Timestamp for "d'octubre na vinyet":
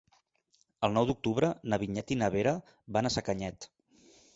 1.11-2.17